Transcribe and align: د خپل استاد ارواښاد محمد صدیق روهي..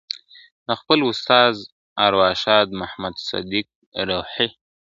د 0.67 0.69
خپل 0.79 0.99
استاد 1.11 1.53
ارواښاد 2.05 2.67
محمد 2.79 3.15
صدیق 3.29 3.67
روهي.. 4.09 4.47